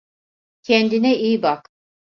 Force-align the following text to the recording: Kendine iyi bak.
Kendine 0.63 1.15
iyi 1.15 1.41
bak. 1.43 1.69